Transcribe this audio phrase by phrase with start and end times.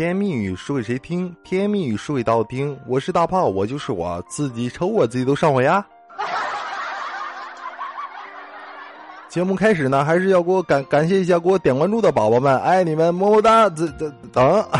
[0.00, 1.36] 甜言蜜语说给谁听？
[1.44, 2.74] 甜言蜜语说给道听。
[2.86, 5.84] 我是大炮，我就是我自己瞅我自己都上火呀。
[9.28, 13.68] 节目开始呢，还是要给我感感谢一下给我点关注的宝宝们，爱你们，么么哒！
[13.68, 14.64] 这这等。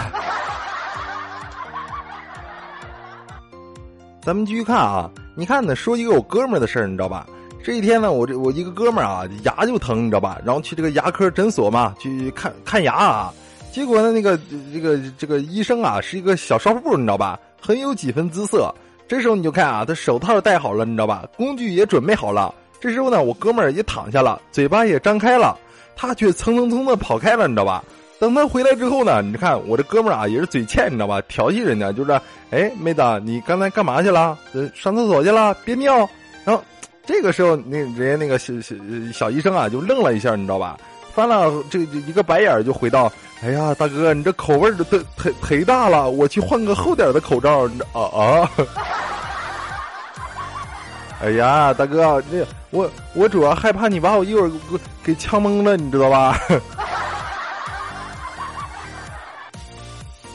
[4.25, 7.27] 咱们继续看啊，你看呢，说一个我哥们儿的事儿，你知道吧？
[7.63, 10.41] 这一天呢，我这我一个哥们儿啊，牙就疼，你知道吧？
[10.47, 13.31] 然后去这个牙科诊所嘛，去看看牙啊。
[13.73, 14.39] 结果呢，那个
[14.73, 17.39] 这个这个医生啊，是一个小少妇，你知道吧？
[17.61, 18.75] 很有几分姿色。
[19.07, 21.25] 这时候你就看啊，他手套戴好了，你知道吧？
[21.37, 22.55] 工具也准备好了。
[22.81, 25.57] 这时候呢，我哥们儿也躺下了，嘴巴也张开了，
[25.97, 27.85] 他却蹭蹭蹭的跑开了，你知道吧？
[28.19, 31.21] 等他回来之后呢，你看我这哥们儿啊，也是嘴欠，你知道吧？
[31.23, 32.13] 调戏人家，就是，
[32.51, 34.39] 哎，妹子，你刚才干嘛去了？
[34.75, 36.09] 上厕所去了，憋尿。
[36.45, 36.63] 然后
[37.05, 38.75] 这个时候，那人家那个小小
[39.13, 40.77] 小医生啊，就愣了一下，你知道吧？
[41.21, 43.13] 翻了这一个白眼，就回道
[43.45, 48.51] ：“哎呀，大哥，你这口味儿忒忒忒大了，我去换个厚点的口罩。”啊啊！
[51.21, 54.57] 哎呀，大哥，这我我主要害怕你把我一会儿给
[55.05, 56.41] 给呛懵了，你知道吧？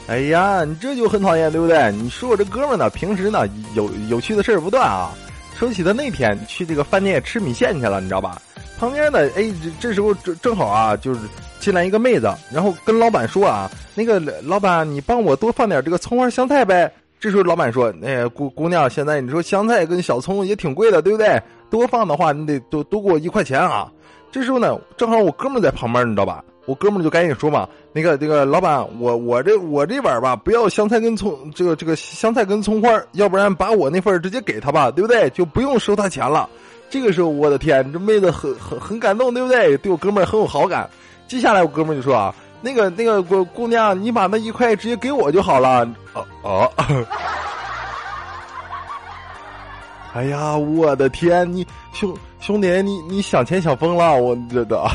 [0.07, 1.91] 哎呀，你这就很讨厌，对不对？
[1.93, 3.39] 你说我这哥们呢，平时呢
[3.73, 5.09] 有有趣的事儿不断啊。
[5.57, 8.39] 说起他那天去这个饭店吃米线去了，你知道吧？
[8.77, 11.19] 旁边呢，哎，这时候正正好啊，就是
[11.59, 16.91] 进来一个妹子，然后跟老板说啊，那个老板，你帮我多放点这个葱花香菜呗。
[17.17, 21.41] 这时候老板说：“哎，姑姑娘，现在你说香菜跟小葱也挺贵的，对不对？
[21.71, 23.91] 多放的话，你得多多给我一块钱啊。”
[24.31, 26.43] 这时候呢，正好我哥们在旁边，你知道吧？
[26.65, 35.29] 我哥们就赶紧说嘛：“那个那个老板，我我这我这碗吧，不要香菜跟葱，这个这个香菜跟葱花，要不然把我那份直接给他吧，对不对？
[35.29, 36.47] 就不用收他钱了。”
[36.89, 39.77] 这个时候，我的天，这妹子很很很感动，对不对？
[39.77, 40.89] 对我哥们很有好感。
[41.27, 42.33] 接下来，我哥们就说啊。
[42.61, 45.87] 那个那个姑姑娘，你把那一块直接给我就好了。
[46.13, 46.71] 哦哦，
[50.13, 54.83] 哎呀，我的天，你兄兄弟，你你想钱想疯了，我这的。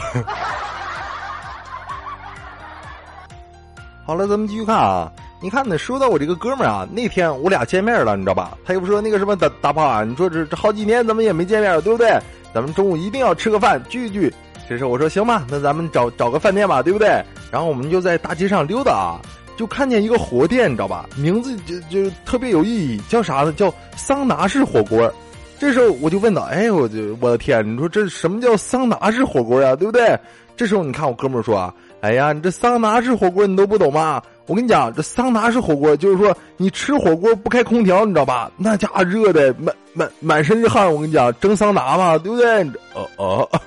[4.04, 5.12] 好了，咱们继续看啊。
[5.42, 8.58] 你看呢，说到我这个哥们儿啊，那天我俩见面了，你知道吧？
[8.62, 12.10] 他又不说那个什么大大炮啊，你说这这好几年咱们也没见面了，对不对？
[12.54, 14.32] 咱们中午一定要吃个饭聚一聚。
[14.68, 17.08] 这时候我说行吧，那咱们找找个饭店吧，对不对？
[17.50, 19.16] 然后我们就在大街上溜达啊，
[19.56, 21.08] 就看见一个火锅店，你知道吧？
[21.16, 23.52] 名字就就特别有意义，叫啥呢？
[23.54, 25.10] 叫桑拿式火锅。
[25.58, 29.74] 这时候我就问道：“哎，我就我的天，你说这什么叫桑拿式火锅呀？
[29.74, 30.18] 对不对？”
[30.56, 34.22] 这时候你看我哥们儿说啊：“哎呀，你这桑拿式火锅你都不懂吗？
[34.50, 38.50] 我跟你讲，这桑拿式火锅就是说你吃火锅不开空调，你知道吧？
[38.56, 40.92] 那家伙热的满满满身是汗。
[40.92, 42.64] 我跟你讲，蒸桑拿嘛，对不对？
[42.94, 43.48] 哦哦。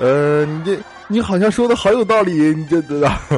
[0.00, 3.12] 呃，你这你好像说的好有道理，你这知道。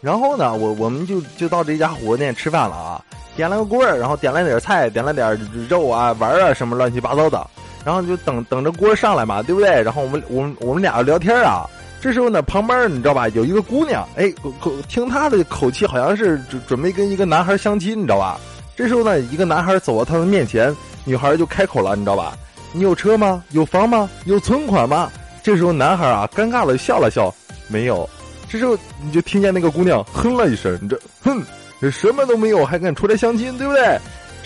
[0.00, 3.04] 然后呢，我我们就就到这家火锅店吃饭了啊，
[3.36, 5.38] 点了个锅，然后点了点菜，点了点
[5.68, 7.46] 肉啊、丸啊什么乱七八糟的，
[7.84, 9.68] 然后就等等着锅上来嘛，对不对？
[9.82, 11.64] 然后我们我们我们俩聊天啊，
[12.00, 18.38] 这时候呢，旁边你知道吧，有一个姑娘，哎，口听她的口气，好像是准准备跟一个男孩相亲，你知道吧？
[18.76, 20.74] 这时候呢，一个男孩走到她的面前。
[21.04, 22.36] 女孩就开口了，你知道吧？
[22.70, 23.42] 你有车吗？
[23.52, 24.10] 有房吗？
[24.26, 25.10] 有存款吗？
[25.42, 27.34] 这时候男孩啊，尴尬的笑了笑，
[27.66, 28.06] 没有。
[28.46, 31.42] 这时候你就听见那个姑娘哼了一声，你这哼，
[31.80, 33.98] 这什么都没有还敢出来相亲，对不对？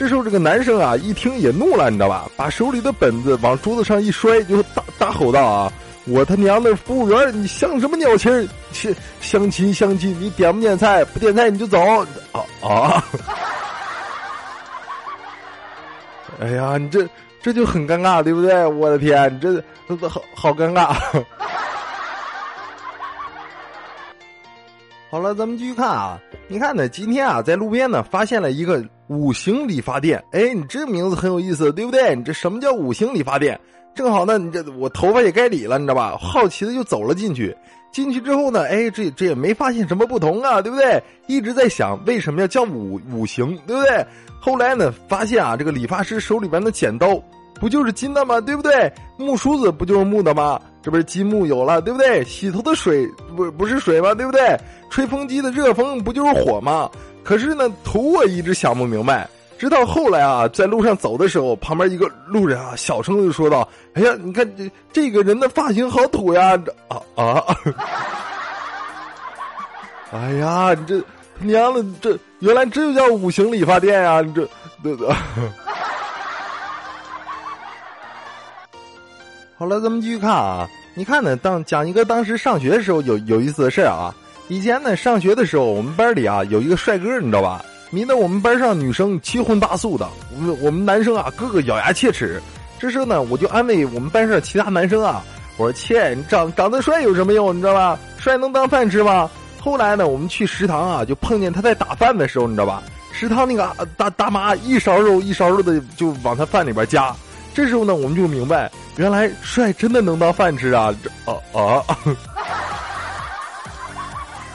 [0.03, 2.29] 这时候这个男生啊，一听也怒了，你知道吧？
[2.37, 5.73] 把手里的本子往桌子上一摔，就大大吼道啊
[6.07, 8.45] ：“我他娘的服务员，你像什么鸟气儿？
[8.73, 11.05] 相相亲相亲，你点不点菜？
[11.05, 12.05] 不点菜你就走啊
[12.61, 13.05] 啊！”
[16.41, 17.09] 哎呀，你这
[17.41, 18.67] 这就很尴尬，对不对？
[18.67, 20.97] 我的天，这这好好尴尬。
[25.13, 26.19] 好了，咱们继续看啊。
[26.49, 30.25] 你看呢，今天啊，在路边呢，发现了一个五行理发店。
[30.33, 32.17] 哎，你这名字很有意思，对不对？
[32.17, 33.61] 你这什么叫五行理发店？
[33.95, 36.17] 正好呢，你这我头发也该理了，你知道吧？
[36.19, 37.55] 好奇的就走了进去。
[37.93, 41.03] 进去之后呢，哎，这这也没发现什么不同啊，对不对？
[41.27, 44.07] 一直在想为什么要叫五五行，对不对？
[44.41, 47.23] 后来呢，发现啊，这个理发师手里边的剪刀
[47.61, 48.41] 不就是金的吗？
[48.41, 48.91] 对不对？
[49.19, 50.59] 木梳子不就是木的吗？
[50.83, 52.25] 这不是积木有了，对不对？
[52.25, 54.15] 洗头的水不不是水吗？
[54.15, 54.59] 对不对？
[54.91, 56.91] 吹风机的热风不就是火吗？
[57.23, 59.29] 可是呢，头我一直想不明白。
[59.59, 67.45] 直到后来啊，在路上走的时候，旁边一个路人啊，小声的就说道：“哎呀，你看这这个人的发型好土呀！”啊啊！
[70.11, 71.01] 哎呀，你这
[71.39, 74.21] 他娘的，这原来这就叫五行理发店呀！
[74.21, 74.49] 你这，
[74.83, 75.09] 对对。
[79.63, 80.69] 好了，咱们继续看啊。
[80.93, 84.13] 你看呢，当讲一个当时上学的时候有有意思的事啊。
[84.49, 87.65] 以前呢，上学的时候，我们班里啊有一个帅哥，你知道吧？
[87.91, 92.43] 迷得我们班上女生七荤八素的，我们我们男生啊个个咬牙切齿。
[92.81, 95.23] 这时候呢，我就安慰我们班上其他男生啊，
[95.59, 97.57] 我说：“切，你长长得帅有什么用？
[97.57, 97.97] 你知道吧？
[98.19, 99.31] 帅能当饭吃吗？”
[99.63, 102.83] 后来呢，我们去食堂啊，就碰见他在打饭的时候，你知道吧？
[103.13, 107.15] 食堂那个大大妈一勺肉一勺肉的就往他饭里边加。
[107.55, 110.95] 这时候呢，我们就明白，原来帅真的能当饭吃啊！
[111.03, 111.85] 这啊啊！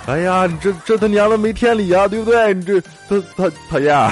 [0.07, 2.53] 哎呀，你这这他娘的没天理啊，对不对？
[2.53, 3.95] 你这他他讨厌。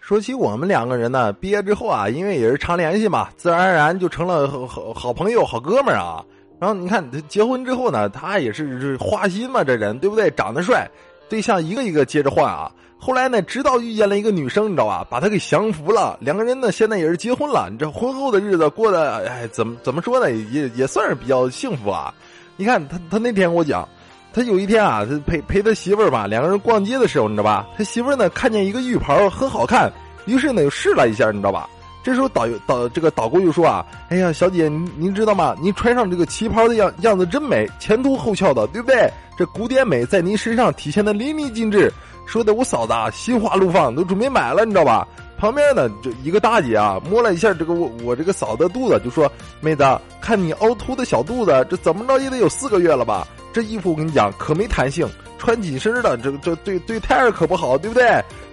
[0.00, 6.24] 说起我们两个人呢，毕业之后啊，因为也是常联系嘛，自然而然就成了好好好朋友、好哥们儿啊。
[6.60, 10.30] 然后你看，结婚之后呢，他也是花心嘛，这人对不对？
[10.32, 10.90] 长得帅，
[11.28, 12.70] 对象一个一个接着换啊。
[13.04, 15.06] 后来呢，直到遇见了一个女生，你知道吧？
[15.10, 16.16] 把他给降服了。
[16.22, 17.68] 两个人呢，现在也是结婚了。
[17.70, 20.32] 你这婚后的日子过得，哎，怎么怎么说呢？
[20.32, 22.14] 也也算是比较幸福啊。
[22.56, 23.86] 你看他，他那天跟我讲，
[24.32, 27.66] 他有一天啊，他陪陪他媳妇儿吧，两个人逛街的时候，你知道吧？
[27.76, 29.92] 他媳妇儿呢，看见一个浴袍很好看，
[30.24, 31.68] 于是呢，又试了一下，你知道吧？
[32.02, 35.54] 这时候导游导这个导购就说啊，哎呀，小姐，您您知道吗？
[35.60, 39.10] 您穿上这个旗袍的样样子真美，前凸后翘的，对不对？
[39.36, 41.92] 这古典美在您身上体现的淋漓尽致。
[42.26, 45.06] 说的我嫂子啊，心花怒放，都准备买了，你知道吧？
[45.36, 49.30] 旁边呢，就一个大姐啊，摸了一下这个我我这个嫂子的肚子，就说
[49.60, 49.84] ：“妹子，
[50.20, 53.26] 看你凹凸的小肚子，这怎么着也得有四个月了吧？
[53.52, 55.06] 这衣服我跟你讲可没弹性，
[55.38, 58.06] 穿紧身的，这这对对胎儿可不好，对不对？”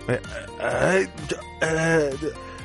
[0.07, 0.19] 哎
[0.59, 2.09] 哎，这哎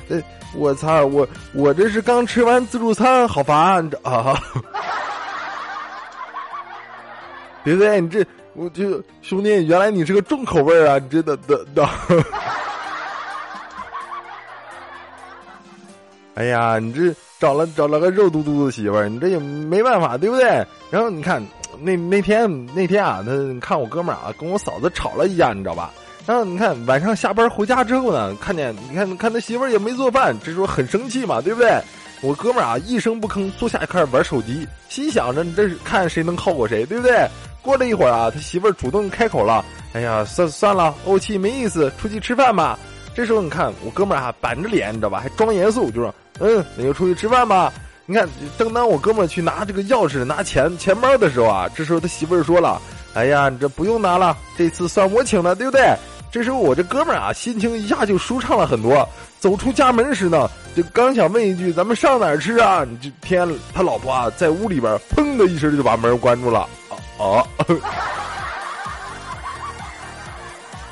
[0.09, 0.21] 这，
[0.55, 4.37] 我操，我我这是刚吃完自助餐，好烦这啊！
[7.63, 8.01] 对不对？
[8.01, 8.25] 你这。
[8.57, 10.97] 我就兄弟，原来你是个重口味啊！
[10.97, 11.87] 你真的的的。
[16.33, 20.65] 哎呀，你这找了找了个肉嘟嘟的媳妇儿，你这也没办法，对不对？
[20.89, 21.39] 然后你看
[21.79, 23.31] 那那天那天啊，他
[23.61, 25.93] 看我哥们儿啊跟我嫂子吵了一架，你知道吧？
[26.25, 31.79] 然后你看晚上下班回家之后呢，看见你看看他媳妇儿也没做饭，这时候很生气嘛，对不对？
[32.21, 37.27] 我哥们儿啊一声不吭坐下开始玩手机，心想着你这是看谁能靠过谁，对不对？
[37.61, 39.63] 过了一会儿啊，他媳妇儿主动开口了
[39.93, 42.77] ：“哎呀，算算了，怄气没意思，出去吃饭吧。”
[43.13, 47.73] 这时候你看我哥们儿啊，板着脸，你知道吧，还装严肃，就说：“嗯，那就出去吃饭吧。”
[48.05, 52.81] 你看，正当我哥们儿去拿这个钥匙、拿钱、钱包的时候啊，这时候他媳妇儿说了
[53.15, 55.93] ：“哎呀，你这不用拿了，这次算我请的，对不对？”
[56.31, 59.07] 这时候我这哥们儿啊，心情一下就舒畅了很多。
[59.39, 66.67] 走出家门时呢，就刚想问一句：“咱们上哪儿吃啊？”你就天，他老婆啊，在屋里边砰的一声就把门关住了。
[67.17, 67.45] 哦，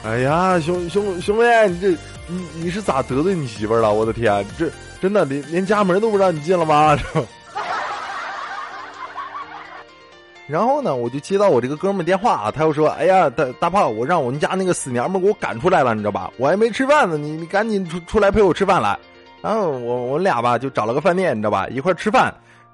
[0.04, 1.90] 哎呀，兄兄兄妹，你这
[2.28, 3.92] 你你是咋得罪你媳妇了？
[3.94, 4.70] 我的天，这
[5.02, 6.98] 真的连连家门都不让你进了吗？
[10.48, 16.32] 然后呢，我就接到我这个哥们电话，他又说：“哎呀，大大炮，我让我们家那个死娘们给我赶出来了，你知道吧？
[16.38, 18.96] 我还没吃饭呢，你你赶紧出出来陪我吃饭来。”
[19.42, 22.32] 然后我我俩吧就找了个饭店，你知道吧，一块吃饭。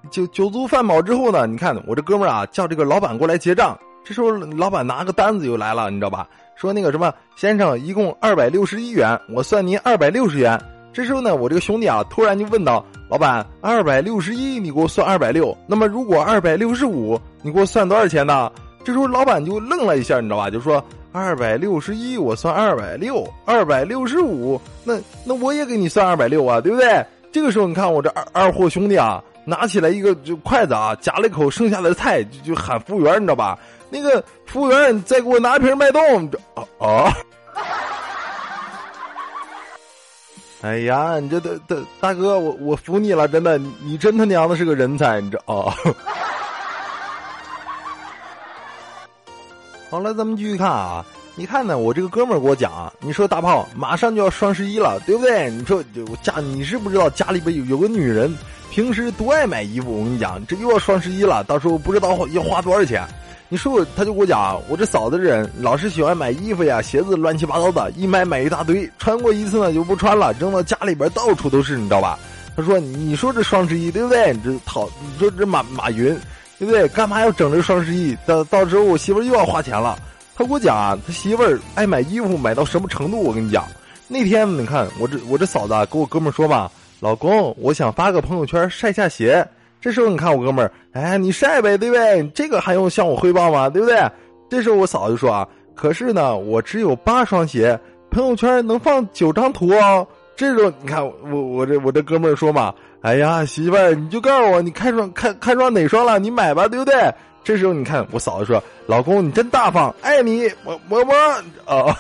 [0.10, 3.78] 酒酒足饭饱之后呢，你看我这哥们儿啊，叫这个老板过来结账。
[4.04, 6.28] 这时候老板拿个单子又来了，你知道吧？
[6.56, 10.60] 说那个什么先生，一共二百六十一元，我算您二百六十元。
[10.92, 15.56] 这时候呢，我这个兄弟啊，突然就问道：“老板，二百六十一，你给我算二百六？
[15.68, 18.52] 那么如果二百六十五，你给我算多少钱呢？”
[18.84, 20.50] 这时候老板就愣了一下，你知道吧？
[20.50, 29.24] 就说：“二百六十一，我算二百六；二百六十五，那那我也给你算二百六啊，对不对？”这个时候，你看我这二二货兄弟啊。
[29.46, 33.58] 拿起来一个就筷子啊，夹了一口剩下的菜，就就喊服务员，你知道吧？
[33.90, 36.30] 那个服务员，再给我拿一瓶脉动。
[36.56, 37.14] 啊啊！
[40.62, 45.74] 哎呀，你这大大大哥，我我服你了，真的，你真他娘的是个人才，你知道啊？
[49.90, 51.04] 好了，咱们继续看啊。
[51.34, 55.50] 你看呢，我这个哥们儿给我讲啊，你说大炮马上就要双十一了，对不对？
[55.50, 58.32] 你说我家，你是不知道家里边有有个女人。
[58.72, 63.06] 平时多爱买衣服，我跟你讲，这又要双十一了，到时候不知道要花多少钱。
[63.50, 72.18] 你说我，他就给我讲，我这嫂子这人老是喜欢买衣服呀、鞋子，乱七八糟的，一买买一大堆，穿过一次呢就不穿了，扔到家里边到处都是，你知道吧？
[72.56, 74.32] 他说：“你说这双十一对不对？
[74.32, 76.18] 你这讨你说这马马云
[76.58, 76.88] 对不对？
[76.88, 78.16] 干嘛要整这双十一？
[78.26, 80.00] 到到时候我媳妇又要花钱了。”
[80.34, 83.22] 他给我讲啊，他媳妇儿爱买衣服，买到什么程度？
[83.22, 83.68] 我跟你讲，
[84.08, 86.72] 那天你看我这我这嫂子跟我哥们说吧。
[87.02, 89.46] 老公，我想发个朋友圈晒下鞋。
[89.82, 92.24] 这时候你看我哥们儿，哎，你晒呗，对不对？
[92.28, 93.68] 这个还用向我汇报吗？
[93.68, 94.00] 对不对？
[94.48, 97.80] 这时候我嫂子说啊，可是呢，我只有八双鞋，
[98.12, 100.08] 朋友圈能放九张图哦。
[100.36, 107.12] 这时候你看我我这我这哥们儿说嘛，哎呀媳妇儿，你就告诉我你看上看看上哪双了，你买吧，对不对？
[107.44, 111.16] 这时候你看我嫂子说，老公你真大方，爱你，么么么
[111.66, 111.98] 啊。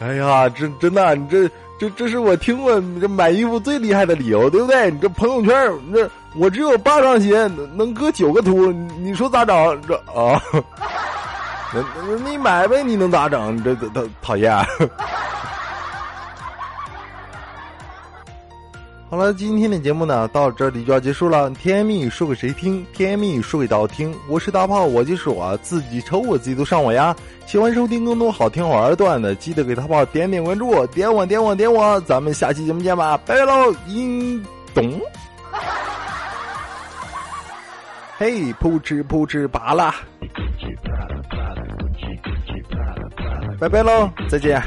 [0.00, 4.90] 哎呀，真真的，你这这这是我听过这买衣服最厉害的理由，对不对？
[4.90, 9.80] 你这朋友圈，这我只有八双鞋，能搁九个图，你说咋整？
[9.86, 10.40] 这 啊，
[11.74, 13.56] 那那你买呗，你能咋整？
[13.56, 14.56] 你这这讨讨厌。
[19.10, 21.50] 好了，今天的节目呢，到这里就要结束了。
[21.50, 22.86] 甜言蜜语说给谁听？
[22.92, 24.14] 甜言蜜语说给大家听。
[24.28, 27.14] 我是大炮，我就是我，自己瞅我自己都上我呀。
[27.44, 32.00] 喜欢收听更多好听好玩的段子，记得给大炮点点关注，点我点我点我。
[32.02, 33.74] 咱们下期节目见吧，拜拜喽！
[33.88, 34.40] 音
[34.72, 35.00] 咚，
[38.16, 39.92] 嘿，扑哧扑哧拔啦，
[43.58, 44.62] 拜拜喽，再见。